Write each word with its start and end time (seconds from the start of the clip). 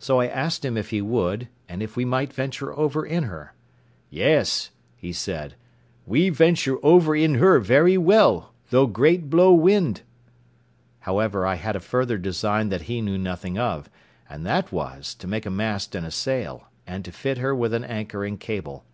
So 0.00 0.18
I 0.18 0.26
asked 0.26 0.64
him 0.64 0.76
if 0.76 0.90
he 0.90 1.00
would, 1.00 1.46
and 1.68 1.80
if 1.80 1.96
we 1.96 2.04
might 2.04 2.32
venture 2.32 2.76
over 2.76 3.06
in 3.06 3.22
her. 3.30 3.54
"Yes," 4.10 4.70
he 4.96 5.12
said, 5.12 5.54
"we 6.04 6.30
venture 6.30 6.78
over 6.84 7.14
in 7.14 7.36
her 7.36 7.60
very 7.60 7.96
well, 7.96 8.52
though 8.70 8.88
great 8.88 9.30
blow 9.30 9.52
wind." 9.54 10.02
However 10.98 11.46
I 11.46 11.54
had 11.54 11.76
a 11.76 11.78
further 11.78 12.18
design 12.18 12.70
that 12.70 12.82
he 12.90 13.00
knew 13.00 13.18
nothing 13.18 13.56
of, 13.56 13.88
and 14.28 14.44
that 14.46 14.72
was, 14.72 15.14
to 15.14 15.28
make 15.28 15.46
a 15.46 15.50
mast 15.50 15.94
and 15.94 16.04
a 16.04 16.10
sail, 16.10 16.64
and 16.84 17.04
to 17.04 17.12
fit 17.12 17.38
her 17.38 17.54
with 17.54 17.72
an 17.72 17.84
anchor 17.84 18.24
and 18.24 18.40
cable. 18.40 18.84